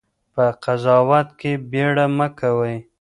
په 0.33 0.45
قضاوت 0.63 1.27
کې 1.39 1.51
بېړه 1.71 2.05
مه 2.17 2.27
کوئ. 2.39 2.77